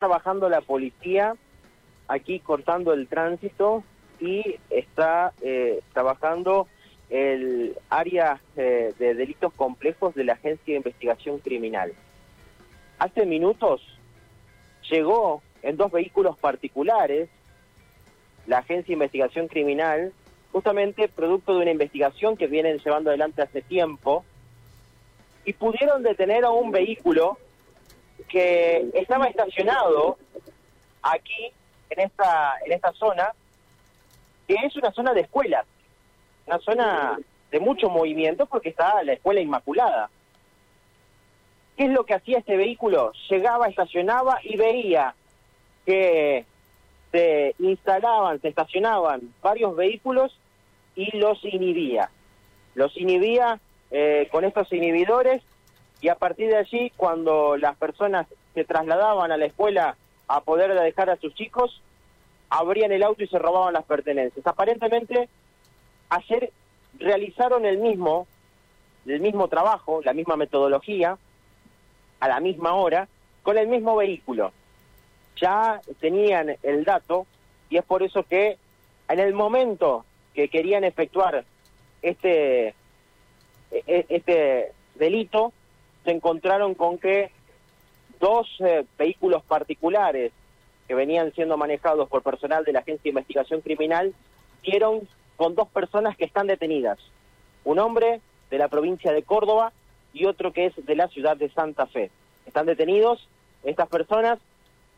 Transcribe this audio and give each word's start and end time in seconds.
trabajando 0.00 0.48
la 0.48 0.62
policía 0.62 1.36
aquí 2.08 2.40
cortando 2.40 2.94
el 2.94 3.06
tránsito 3.06 3.84
y 4.18 4.56
está 4.70 5.32
eh, 5.42 5.80
trabajando 5.92 6.66
el 7.10 7.76
área 7.90 8.40
eh, 8.56 8.94
de 8.98 9.14
delitos 9.14 9.52
complejos 9.52 10.14
de 10.14 10.24
la 10.24 10.32
Agencia 10.32 10.72
de 10.72 10.78
Investigación 10.78 11.38
Criminal. 11.38 11.92
Hace 12.98 13.26
minutos 13.26 13.82
llegó 14.90 15.42
en 15.62 15.76
dos 15.76 15.92
vehículos 15.92 16.38
particulares 16.38 17.28
la 18.46 18.58
Agencia 18.58 18.88
de 18.88 18.94
Investigación 18.94 19.48
Criminal, 19.48 20.14
justamente 20.50 21.08
producto 21.08 21.54
de 21.54 21.60
una 21.60 21.70
investigación 21.72 22.38
que 22.38 22.46
vienen 22.46 22.78
llevando 22.78 23.10
adelante 23.10 23.42
hace 23.42 23.60
tiempo, 23.60 24.24
y 25.44 25.52
pudieron 25.52 26.02
detener 26.02 26.44
a 26.44 26.50
un 26.50 26.70
vehículo 26.70 27.38
que 28.28 28.88
estaba 28.94 29.26
estacionado 29.26 30.18
aquí 31.02 31.52
en 31.90 32.00
esta 32.00 32.54
en 32.64 32.72
esta 32.72 32.92
zona 32.92 33.32
que 34.46 34.54
es 34.54 34.76
una 34.76 34.92
zona 34.92 35.12
de 35.14 35.22
escuelas 35.22 35.66
una 36.46 36.58
zona 36.58 37.18
de 37.50 37.60
mucho 37.60 37.88
movimiento 37.88 38.46
porque 38.46 38.70
está 38.70 39.02
la 39.02 39.12
escuela 39.12 39.40
inmaculada. 39.40 40.10
Qué 41.76 41.84
es 41.84 41.90
lo 41.90 42.04
que 42.04 42.14
hacía 42.14 42.38
este 42.38 42.56
vehículo 42.56 43.12
llegaba 43.28 43.68
estacionaba 43.68 44.38
y 44.42 44.56
veía 44.56 45.14
que 45.86 46.44
se 47.10 47.54
instalaban 47.58 48.40
se 48.40 48.48
estacionaban 48.48 49.32
varios 49.42 49.74
vehículos 49.74 50.36
y 50.94 51.16
los 51.16 51.44
inhibía. 51.44 52.10
Los 52.74 52.96
inhibía 52.96 53.58
eh, 53.90 54.28
con 54.30 54.44
estos 54.44 54.72
inhibidores 54.72 55.42
y 56.00 56.08
a 56.08 56.14
partir 56.14 56.48
de 56.48 56.56
allí, 56.56 56.92
cuando 56.96 57.56
las 57.56 57.76
personas 57.76 58.26
se 58.54 58.64
trasladaban 58.64 59.32
a 59.32 59.36
la 59.36 59.46
escuela 59.46 59.96
a 60.28 60.40
poder 60.40 60.72
dejar 60.74 61.10
a 61.10 61.16
sus 61.16 61.34
chicos, 61.34 61.82
abrían 62.48 62.92
el 62.92 63.02
auto 63.02 63.22
y 63.22 63.28
se 63.28 63.38
robaban 63.38 63.74
las 63.74 63.84
pertenencias. 63.84 64.46
Aparentemente, 64.46 65.28
ayer 66.08 66.50
realizaron 66.98 67.66
el 67.66 67.78
mismo, 67.78 68.26
el 69.06 69.20
mismo 69.20 69.48
trabajo, 69.48 70.00
la 70.02 70.14
misma 70.14 70.36
metodología, 70.36 71.18
a 72.18 72.28
la 72.28 72.40
misma 72.40 72.74
hora, 72.74 73.08
con 73.42 73.58
el 73.58 73.68
mismo 73.68 73.96
vehículo. 73.96 74.52
Ya 75.36 75.80
tenían 76.00 76.56
el 76.62 76.84
dato 76.84 77.26
y 77.68 77.76
es 77.76 77.84
por 77.84 78.02
eso 78.02 78.22
que 78.24 78.58
en 79.08 79.18
el 79.18 79.34
momento 79.34 80.04
que 80.34 80.48
querían 80.48 80.84
efectuar 80.84 81.44
este, 82.02 82.68
e, 82.68 82.74
e, 83.86 84.06
este 84.08 84.72
delito, 84.94 85.52
se 86.04 86.10
encontraron 86.10 86.74
con 86.74 86.98
que 86.98 87.30
dos 88.18 88.48
eh, 88.60 88.84
vehículos 88.98 89.42
particulares 89.44 90.32
que 90.86 90.94
venían 90.94 91.32
siendo 91.32 91.56
manejados 91.56 92.08
por 92.08 92.22
personal 92.22 92.64
de 92.64 92.72
la 92.72 92.80
Agencia 92.80 93.04
de 93.04 93.10
Investigación 93.10 93.60
Criminal 93.60 94.12
dieron 94.62 95.08
con 95.36 95.54
dos 95.54 95.68
personas 95.68 96.16
que 96.16 96.24
están 96.24 96.46
detenidas. 96.46 96.98
Un 97.64 97.78
hombre 97.78 98.20
de 98.50 98.58
la 98.58 98.68
provincia 98.68 99.12
de 99.12 99.22
Córdoba 99.22 99.72
y 100.12 100.26
otro 100.26 100.52
que 100.52 100.66
es 100.66 100.86
de 100.86 100.96
la 100.96 101.08
ciudad 101.08 101.36
de 101.36 101.48
Santa 101.50 101.86
Fe. 101.86 102.10
Están 102.46 102.66
detenidos 102.66 103.26
estas 103.62 103.88
personas 103.88 104.38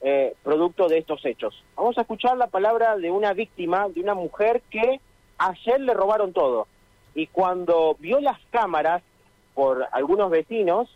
eh, 0.00 0.34
producto 0.42 0.88
de 0.88 0.98
estos 0.98 1.24
hechos. 1.24 1.62
Vamos 1.76 1.96
a 1.96 2.00
escuchar 2.00 2.36
la 2.36 2.48
palabra 2.48 2.96
de 2.96 3.10
una 3.10 3.34
víctima, 3.34 3.88
de 3.88 4.00
una 4.00 4.14
mujer 4.14 4.62
que 4.70 5.00
ayer 5.38 5.80
le 5.80 5.94
robaron 5.94 6.32
todo. 6.32 6.66
Y 7.14 7.28
cuando 7.28 7.96
vio 8.00 8.18
las 8.18 8.38
cámaras 8.50 9.02
por 9.54 9.86
algunos 9.92 10.30
vecinos, 10.30 10.88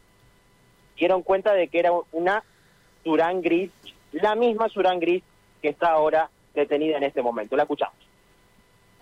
dieron 0.96 1.22
cuenta 1.22 1.52
de 1.52 1.68
que 1.68 1.78
era 1.78 1.90
una 2.12 2.42
Surán 3.04 3.42
Gris, 3.42 3.70
la 4.12 4.34
misma 4.34 4.68
Surán 4.68 4.98
Gris 4.98 5.22
que 5.62 5.68
está 5.68 5.90
ahora 5.92 6.30
detenida 6.54 6.96
en 6.96 7.04
este 7.04 7.22
momento. 7.22 7.56
La 7.56 7.62
escuchamos. 7.62 7.96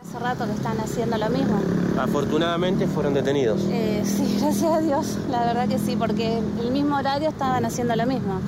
Hace 0.01 0.19
rato 0.19 0.45
que 0.45 0.53
están 0.53 0.79
haciendo 0.79 1.17
lo 1.17 1.29
mismo. 1.31 1.61
Afortunadamente 1.99 2.87
fueron 2.87 3.15
detenidos. 3.15 3.65
Eh, 3.71 4.03
sí, 4.05 4.39
gracias 4.41 4.73
a 4.73 4.81
Dios, 4.81 5.19
la 5.31 5.45
verdad 5.47 5.69
que 5.69 5.79
sí, 5.79 5.97
porque 5.97 6.39
el 6.39 6.71
mismo 6.71 6.97
horario 6.97 7.29
estaban 7.29 7.65
haciendo 7.65 7.97
lo 7.97 8.07
mismo. 8.07 8.41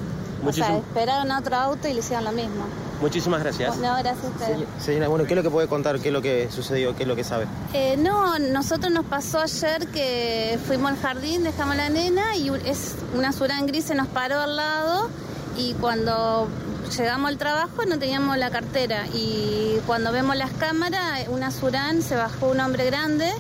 O 0.49 0.53
sea, 0.53 0.77
esperaron 0.79 1.31
a 1.31 1.39
otro 1.39 1.57
auto 1.57 1.89
y 1.89 1.93
le 1.93 2.01
hicieron 2.01 2.25
lo 2.25 2.33
mismo. 2.33 2.65
Muchísimas 3.01 3.43
gracias. 3.43 3.77
No, 3.77 3.95
gracias 3.99 4.25
a 4.25 4.29
ustedes. 4.29 4.69
señora, 4.81 5.09
bueno, 5.09 5.25
¿qué 5.25 5.34
es 5.34 5.37
lo 5.37 5.43
que 5.43 5.51
puede 5.51 5.69
contar? 5.69 6.01
¿Qué 6.01 6.09
es 6.09 6.12
lo 6.12 6.23
que 6.23 6.49
sucedió? 6.51 6.97
¿Qué 6.97 7.03
es 7.03 7.09
lo 7.09 7.17
que 7.17 7.25
sabe? 7.25 7.47
Eh, 7.75 7.97
no, 7.99 8.39
nosotros 8.39 8.91
nos 8.93 9.05
pasó 9.05 9.41
ayer 9.41 9.87
que 9.89 10.59
fuimos 10.67 10.93
al 10.93 10.99
jardín, 10.99 11.43
dejamos 11.43 11.75
a 11.75 11.79
la 11.79 11.89
nena 11.91 12.37
y 12.37 12.51
es 12.65 12.95
una 13.15 13.33
surán 13.33 13.67
gris 13.67 13.85
se 13.85 13.95
nos 13.95 14.06
paró 14.09 14.41
al 14.41 14.56
lado 14.56 15.11
y 15.59 15.75
cuando 15.75 16.49
llegamos 16.97 17.29
al 17.31 17.39
trabajo 17.39 17.85
no 17.87 17.99
teníamos 17.99 18.37
la 18.39 18.51
cartera 18.51 19.06
y 19.12 19.77
cuando 19.87 20.12
vemos 20.12 20.37
las 20.37 20.53
cámaras, 20.53 21.29
una 21.29 21.51
surán 21.51 22.03
se 22.03 22.17
bajó 22.17 22.49
un 22.49 22.61
hombre 22.61 22.87
grande 22.87 23.31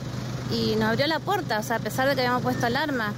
y 0.52 0.76
nos 0.76 0.90
abrió 0.90 1.06
la 1.06 1.18
puerta, 1.18 1.58
o 1.58 1.62
sea, 1.62 1.76
a 1.76 1.80
pesar 1.80 2.08
de 2.08 2.14
que 2.14 2.20
habíamos 2.20 2.42
puesto 2.42 2.66
alarma 2.66 3.12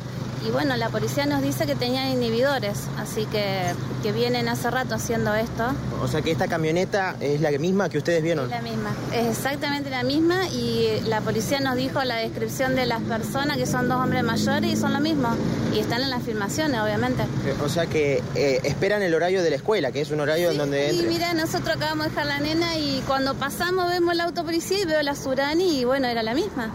y 0.46 0.50
bueno, 0.50 0.76
la 0.76 0.88
policía 0.88 1.26
nos 1.26 1.42
dice 1.42 1.66
que 1.66 1.74
tenían 1.74 2.08
inhibidores, 2.08 2.84
así 2.98 3.26
que, 3.26 3.72
que 4.02 4.12
vienen 4.12 4.48
hace 4.48 4.70
rato 4.70 4.94
haciendo 4.94 5.34
esto. 5.34 5.64
O 6.02 6.08
sea 6.08 6.22
que 6.22 6.30
esta 6.30 6.48
camioneta 6.48 7.16
es 7.20 7.40
la 7.40 7.50
misma 7.50 7.88
que 7.88 7.98
ustedes 7.98 8.22
vieron. 8.22 8.46
Es 8.46 8.50
la 8.50 8.62
misma, 8.62 8.90
es 9.12 9.38
exactamente 9.38 9.90
la 9.90 10.02
misma 10.02 10.48
y 10.48 11.00
la 11.06 11.20
policía 11.20 11.60
nos 11.60 11.76
dijo 11.76 12.02
la 12.04 12.16
descripción 12.16 12.76
de 12.76 12.86
las 12.86 13.02
personas 13.02 13.56
que 13.56 13.66
son 13.66 13.88
dos 13.88 14.02
hombres 14.02 14.22
mayores 14.22 14.72
y 14.72 14.76
son 14.76 14.92
lo 14.92 15.00
mismo 15.00 15.28
y 15.74 15.80
están 15.80 16.02
en 16.02 16.10
las 16.10 16.22
filmaciones, 16.22 16.80
obviamente. 16.80 17.22
Eh, 17.22 17.54
o 17.62 17.68
sea 17.68 17.86
que 17.86 18.22
eh, 18.34 18.60
esperan 18.64 19.02
el 19.02 19.14
horario 19.14 19.42
de 19.42 19.50
la 19.50 19.56
escuela, 19.56 19.92
que 19.92 20.00
es 20.00 20.10
un 20.10 20.20
horario 20.20 20.50
en 20.50 20.58
donde... 20.58 20.90
Sí, 20.90 21.04
mira, 21.08 21.34
nosotros 21.34 21.76
acabamos 21.76 22.06
de 22.06 22.10
dejar 22.10 22.26
la 22.26 22.40
nena 22.40 22.76
y 22.76 23.02
cuando 23.06 23.34
pasamos 23.34 23.88
vemos 23.88 24.14
la 24.14 24.24
autopolicía 24.24 24.80
y 24.80 24.84
veo 24.84 25.02
la 25.02 25.14
Surani 25.14 25.80
y 25.80 25.84
bueno, 25.84 26.06
era 26.06 26.22
la 26.22 26.34
misma. 26.34 26.70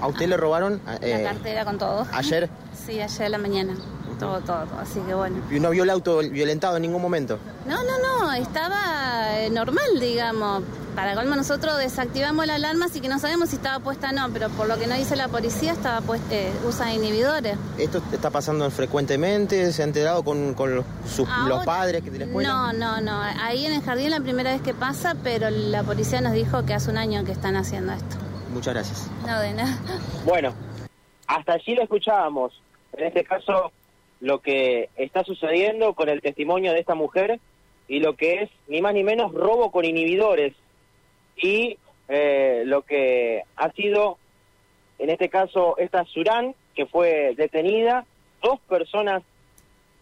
¿A 0.00 0.06
usted 0.08 0.28
le 0.28 0.36
robaron? 0.36 0.80
la 0.84 0.98
eh, 1.00 1.22
cartera 1.22 1.64
con 1.64 1.78
todo. 1.78 2.06
¿Ayer? 2.12 2.48
Sí, 2.86 3.00
ayer 3.00 3.22
a 3.22 3.28
la 3.30 3.38
mañana. 3.38 3.74
Todo, 4.18 4.40
todo, 4.40 4.66
así 4.78 5.00
que 5.00 5.14
bueno. 5.14 5.36
¿Y 5.50 5.58
no 5.58 5.70
vio 5.70 5.82
el 5.82 5.90
auto 5.90 6.18
violentado 6.18 6.76
en 6.76 6.82
ningún 6.82 7.02
momento? 7.02 7.38
No, 7.66 7.82
no, 7.82 7.98
no, 7.98 8.32
estaba 8.32 9.40
eh, 9.40 9.50
normal, 9.50 9.98
digamos. 10.00 10.62
Para 10.94 11.14
colmo 11.14 11.34
nosotros 11.34 11.76
desactivamos 11.78 12.46
la 12.46 12.54
alarma, 12.54 12.86
así 12.86 13.00
que 13.00 13.08
no 13.08 13.18
sabemos 13.18 13.48
si 13.48 13.56
estaba 13.56 13.82
puesta 13.82 14.10
o 14.10 14.12
no, 14.12 14.32
pero 14.32 14.48
por 14.50 14.68
lo 14.68 14.78
que 14.78 14.86
nos 14.86 14.98
dice 14.98 15.16
la 15.16 15.26
policía, 15.26 15.72
estaba 15.72 16.00
puesta, 16.02 16.34
eh, 16.34 16.52
usa 16.68 16.92
inhibidores. 16.92 17.56
¿Esto 17.78 18.00
está 18.12 18.30
pasando 18.30 18.70
frecuentemente? 18.70 19.72
¿Se 19.72 19.82
ha 19.82 19.86
enterado 19.86 20.22
con, 20.22 20.54
los, 20.54 20.84
los 21.48 21.64
padres 21.64 22.04
de 22.04 22.18
la 22.18 22.24
escuela? 22.26 22.48
No, 22.48 22.72
no, 22.72 23.00
no. 23.00 23.20
Ahí 23.20 23.66
en 23.66 23.72
el 23.72 23.82
jardín 23.82 24.10
la 24.10 24.20
primera 24.20 24.52
vez 24.52 24.62
que 24.62 24.74
pasa, 24.74 25.16
pero 25.24 25.50
la 25.50 25.82
policía 25.82 26.20
nos 26.20 26.34
dijo 26.34 26.64
que 26.64 26.74
hace 26.74 26.90
un 26.90 26.98
año 26.98 27.24
que 27.24 27.32
están 27.32 27.56
haciendo 27.56 27.92
esto. 27.92 28.16
Muchas 28.52 28.74
gracias. 28.74 29.08
No, 29.26 29.40
de 29.40 29.54
nada. 29.54 29.76
Bueno, 30.24 30.54
hasta 31.26 31.54
allí 31.54 31.74
lo 31.74 31.82
escuchábamos 31.82 32.52
en 32.96 33.04
este 33.04 33.24
caso 33.24 33.72
lo 34.20 34.40
que 34.40 34.88
está 34.96 35.24
sucediendo 35.24 35.94
con 35.94 36.08
el 36.08 36.22
testimonio 36.22 36.72
de 36.72 36.80
esta 36.80 36.94
mujer 36.94 37.40
y 37.88 38.00
lo 38.00 38.14
que 38.14 38.42
es 38.42 38.50
ni 38.68 38.80
más 38.80 38.94
ni 38.94 39.04
menos 39.04 39.32
robo 39.32 39.70
con 39.70 39.84
inhibidores. 39.84 40.54
Y 41.36 41.78
eh, 42.08 42.62
lo 42.64 42.82
que 42.82 43.42
ha 43.56 43.70
sido 43.72 44.18
en 44.98 45.10
este 45.10 45.28
caso 45.28 45.76
esta 45.78 46.04
Surán 46.04 46.54
que 46.74 46.86
fue 46.86 47.34
detenida, 47.36 48.06
dos 48.42 48.60
personas 48.60 49.22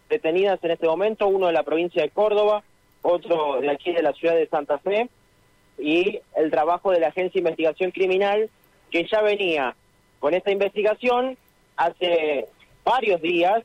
detenidas 0.09 0.63
en 0.63 0.71
este 0.71 0.87
momento, 0.87 1.27
uno 1.27 1.47
de 1.47 1.53
la 1.53 1.63
provincia 1.63 2.01
de 2.01 2.09
Córdoba, 2.09 2.63
otro 3.01 3.59
de 3.61 3.69
aquí 3.69 3.91
de 3.91 4.01
la 4.01 4.13
ciudad 4.13 4.35
de 4.35 4.47
Santa 4.47 4.77
Fe 4.79 5.09
y 5.77 6.19
el 6.35 6.51
trabajo 6.51 6.91
de 6.91 6.99
la 6.99 7.07
Agencia 7.07 7.33
de 7.33 7.39
Investigación 7.39 7.91
Criminal 7.91 8.49
que 8.91 9.07
ya 9.07 9.21
venía 9.21 9.75
con 10.19 10.33
esta 10.33 10.51
investigación 10.51 11.37
hace 11.75 12.47
varios 12.83 13.21
días 13.21 13.63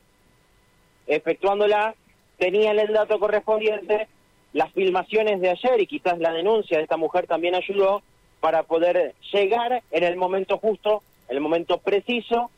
efectuándola, 1.07 1.95
tenían 2.39 2.79
el 2.79 2.93
dato 2.93 3.19
correspondiente, 3.19 4.09
las 4.53 4.73
filmaciones 4.73 5.41
de 5.41 5.51
ayer 5.51 5.81
y 5.81 5.87
quizás 5.87 6.19
la 6.19 6.33
denuncia 6.33 6.79
de 6.79 6.85
esta 6.85 6.97
mujer 6.97 7.27
también 7.27 7.55
ayudó 7.55 8.03
para 8.41 8.63
poder 8.63 9.15
llegar 9.33 9.83
en 9.91 10.05
el 10.05 10.17
momento 10.17 10.59
justo, 10.59 11.03
en 11.29 11.37
el 11.37 11.43
momento 11.43 11.79
preciso 11.79 12.51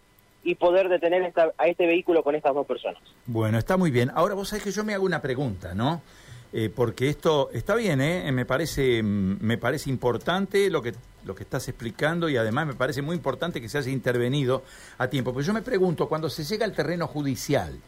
y 0.43 0.55
poder 0.55 0.88
detener 0.88 1.32
a 1.58 1.67
este 1.69 1.87
vehículo 1.87 2.23
con 2.23 2.35
estas 2.35 2.55
dos 2.55 2.67
personas. 2.67 3.02
Bueno, 3.26 3.58
está 3.58 3.76
muy 3.76 3.90
bien. 3.90 4.11
Ahora 4.14 4.35
vos 4.35 4.49
sabés 4.49 4.64
que 4.64 4.70
yo 4.73 4.85
me 4.85 4.94
hago 4.94 5.05
una 5.05 5.20
pregunta, 5.20 5.75
¿no? 5.75 6.02
Eh, 6.52 6.70
porque 6.75 7.08
esto 7.08 7.50
está 7.52 7.76
bien, 7.76 8.00
¿eh? 8.00 8.31
me 8.32 8.44
parece 8.44 9.05
me 9.05 9.56
parece 9.56 9.88
importante 9.88 10.69
lo 10.69 10.82
que 10.82 10.94
lo 11.25 11.35
que 11.35 11.43
estás 11.43 11.69
explicando 11.69 12.29
y 12.29 12.37
además 12.37 12.67
me 12.67 12.75
parece 12.75 13.02
muy 13.02 13.14
importante 13.17 13.61
que 13.61 13.69
se 13.69 13.79
haya 13.79 13.91
intervenido 13.91 14.64
a 14.99 15.08
tiempo. 15.08 15.32
Pero 15.32 15.47
yo 15.47 15.52
me 15.52 15.62
pregunto, 15.62 16.08
cuando 16.08 16.31
se 16.31 16.44
llega 16.44 16.64
al 16.64 16.73
terreno 16.73 17.06
judicial, 17.06 17.79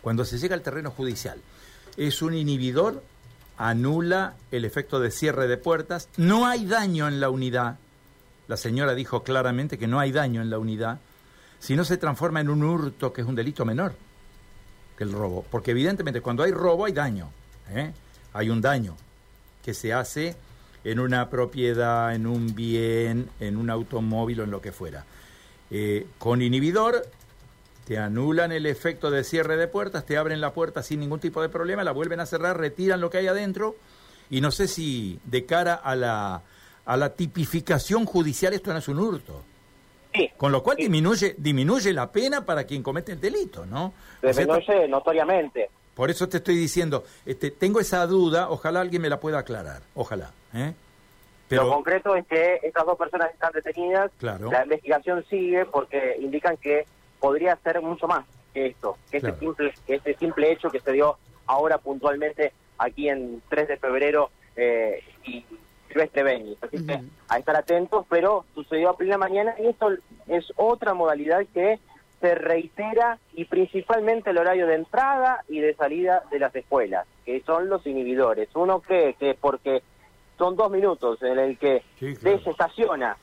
cuando 0.00 0.24
se 0.24 0.38
llega 0.38 0.54
al 0.54 0.62
terreno 0.62 0.90
judicial, 0.90 1.40
¿es 1.96 2.22
un 2.22 2.34
inhibidor? 2.34 3.02
¿Anula 3.56 4.34
el 4.50 4.64
efecto 4.64 4.98
de 4.98 5.10
cierre 5.10 5.46
de 5.46 5.56
puertas? 5.56 6.08
¿No 6.16 6.46
hay 6.46 6.66
daño 6.66 7.06
en 7.06 7.20
la 7.20 7.30
unidad? 7.30 7.78
La 8.48 8.56
señora 8.56 8.94
dijo 8.94 9.22
claramente 9.22 9.78
que 9.78 9.86
no 9.86 10.00
hay 10.00 10.10
daño 10.10 10.42
en 10.42 10.50
la 10.50 10.58
unidad. 10.58 10.98
Si 11.60 11.76
no 11.76 11.84
se 11.84 11.96
transforma 11.96 12.40
en 12.40 12.50
un 12.50 12.64
hurto, 12.64 13.12
que 13.12 13.20
es 13.20 13.26
un 13.26 13.34
delito 13.36 13.64
menor 13.64 13.94
que 14.96 15.04
el 15.04 15.12
robo. 15.12 15.44
Porque 15.50 15.70
evidentemente 15.70 16.20
cuando 16.20 16.42
hay 16.42 16.50
robo 16.50 16.86
hay 16.86 16.92
daño. 16.92 17.30
¿eh? 17.70 17.92
Hay 18.32 18.50
un 18.50 18.60
daño 18.60 18.96
que 19.64 19.74
se 19.74 19.92
hace 19.92 20.34
en 20.84 20.98
una 20.98 21.30
propiedad, 21.30 22.14
en 22.14 22.26
un 22.26 22.54
bien, 22.54 23.28
en 23.40 23.56
un 23.56 23.70
automóvil 23.70 24.40
o 24.40 24.44
en 24.44 24.50
lo 24.50 24.60
que 24.60 24.72
fuera. 24.72 25.04
Eh, 25.70 26.06
con 26.18 26.42
inhibidor 26.42 27.06
te 27.86 27.98
anulan 27.98 28.52
el 28.52 28.66
efecto 28.66 29.10
de 29.10 29.24
cierre 29.24 29.56
de 29.56 29.68
puertas, 29.68 30.04
te 30.04 30.16
abren 30.16 30.40
la 30.40 30.52
puerta 30.52 30.82
sin 30.82 31.00
ningún 31.00 31.20
tipo 31.20 31.40
de 31.42 31.48
problema, 31.48 31.84
la 31.84 31.92
vuelven 31.92 32.20
a 32.20 32.26
cerrar, 32.26 32.58
retiran 32.58 33.00
lo 33.00 33.10
que 33.10 33.18
hay 33.18 33.26
adentro 33.26 33.76
y 34.30 34.40
no 34.40 34.50
sé 34.50 34.68
si 34.68 35.18
de 35.24 35.44
cara 35.46 35.74
a 35.74 35.94
la, 35.94 36.42
a 36.84 36.96
la 36.96 37.10
tipificación 37.10 38.04
judicial 38.04 38.52
esto 38.52 38.72
no 38.72 38.78
es 38.78 38.88
un 38.88 38.98
hurto. 38.98 39.42
Sí. 40.14 40.30
Con 40.36 40.52
lo 40.52 40.62
cual 40.62 40.76
disminuye, 40.76 41.34
disminuye 41.38 41.92
la 41.92 42.10
pena 42.12 42.44
para 42.44 42.64
quien 42.64 42.82
comete 42.82 43.12
el 43.12 43.20
delito, 43.20 43.64
¿no? 43.64 43.94
Disminuye 44.22 44.86
notoriamente. 44.88 45.70
Por 45.94 46.10
eso 46.10 46.28
te 46.28 46.38
estoy 46.38 46.56
diciendo, 46.56 47.04
este, 47.26 47.50
tengo 47.50 47.80
esa 47.80 48.06
duda, 48.06 48.48
ojalá 48.50 48.80
alguien 48.80 49.02
me 49.02 49.10
la 49.10 49.20
pueda 49.20 49.38
aclarar, 49.38 49.82
ojalá. 49.94 50.30
¿eh? 50.54 50.72
Pero... 51.48 51.64
Lo 51.64 51.74
concreto 51.74 52.16
es 52.16 52.26
que 52.26 52.60
estas 52.62 52.86
dos 52.86 52.96
personas 52.96 53.30
están 53.32 53.52
detenidas, 53.52 54.10
claro. 54.18 54.50
la 54.50 54.62
investigación 54.62 55.24
sigue 55.28 55.66
porque 55.66 56.16
indican 56.18 56.56
que 56.56 56.86
podría 57.20 57.56
ser 57.56 57.80
mucho 57.82 58.08
más 58.08 58.24
que 58.54 58.66
esto, 58.66 58.96
que 59.10 59.18
este, 59.18 59.34
simple, 59.38 59.74
que 59.86 59.94
este 59.96 60.14
simple 60.16 60.52
hecho 60.52 60.70
que 60.70 60.80
se 60.80 60.92
dio 60.92 61.18
ahora 61.46 61.78
puntualmente 61.78 62.52
aquí 62.78 63.08
en 63.08 63.42
3 63.48 63.68
de 63.68 63.76
febrero 63.76 64.30
eh, 64.56 65.02
y 65.24 65.44
Silvestre 65.88 66.22
Beñi. 66.22 66.56
Así 66.60 66.84
que 66.86 67.00
a 67.28 67.38
estar 67.38 67.56
atentos, 67.56 68.06
pero 68.08 68.44
sucedió 68.54 68.90
a 68.90 68.96
plena 68.96 69.18
mañana 69.18 69.54
y 69.58 69.66
esto 69.66 69.90
es 70.26 70.52
otra 70.56 70.94
modalidad 70.94 71.44
que 71.52 71.78
se 72.22 72.34
reitera 72.36 73.18
y 73.34 73.44
principalmente 73.46 74.30
el 74.30 74.38
horario 74.38 74.66
de 74.68 74.76
entrada 74.76 75.44
y 75.48 75.58
de 75.58 75.74
salida 75.74 76.22
de 76.30 76.38
las 76.38 76.54
escuelas, 76.54 77.04
que 77.26 77.42
son 77.42 77.68
los 77.68 77.84
inhibidores. 77.84 78.48
Uno 78.54 78.78
cree 78.80 79.14
que 79.14 79.34
porque 79.34 79.82
son 80.38 80.54
dos 80.56 80.70
minutos 80.70 81.20
en 81.22 81.38
el 81.38 81.58
que 81.58 81.82
Sí, 81.98 82.14
claro. 82.14 82.38
desestaciona, 82.38 83.16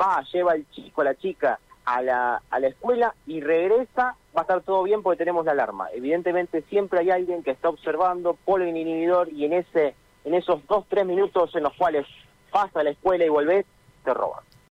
va, 0.00 0.22
lleva 0.32 0.54
el 0.54 0.68
chico, 0.70 1.04
la 1.04 1.14
chica 1.14 1.58
a 1.84 2.00
la, 2.00 2.40
a 2.50 2.58
la 2.58 2.68
escuela 2.68 3.14
y 3.26 3.42
regresa, 3.42 4.16
va 4.34 4.40
a 4.40 4.42
estar 4.42 4.62
todo 4.62 4.82
bien 4.84 5.02
porque 5.02 5.18
tenemos 5.18 5.44
la 5.44 5.52
alarma. 5.52 5.88
Evidentemente 5.92 6.62
siempre 6.62 7.00
hay 7.00 7.10
alguien 7.10 7.42
que 7.42 7.50
está 7.50 7.68
observando, 7.68 8.38
pone 8.44 8.70
el 8.70 8.76
inhibidor 8.76 9.28
y 9.28 9.44
en 9.44 9.52
ese 9.52 9.94
en 10.24 10.34
esos 10.34 10.66
dos, 10.66 10.84
tres 10.88 11.06
minutos 11.06 11.54
en 11.54 11.62
los 11.62 11.72
cuales 11.74 12.04
pasa 12.50 12.80
a 12.80 12.82
la 12.82 12.90
escuela 12.90 13.24
y 13.24 13.28
volvés, 13.28 13.64
te 14.04 14.12
roban. 14.12 14.42